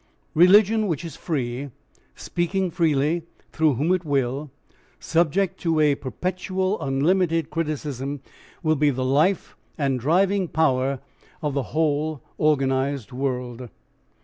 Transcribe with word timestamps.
Religion 0.33 0.87
which 0.87 1.05
is 1.05 1.15
free, 1.15 1.69
speaking 2.15 2.71
freely 2.71 3.21
through 3.51 3.75
whom 3.75 3.93
it 3.93 4.03
will, 4.03 4.49
subject 4.99 5.59
to 5.61 5.79
a 5.79 5.93
perpetual 5.93 6.81
unlimited 6.81 7.51
criticism, 7.51 8.19
will 8.63 8.75
be 8.75 8.89
the 8.89 9.05
life 9.05 9.55
and 9.77 9.99
driving 9.99 10.47
power 10.47 10.99
of 11.43 11.53
the 11.53 11.61
whole 11.77 12.23
organised 12.39 13.13
world. 13.13 13.69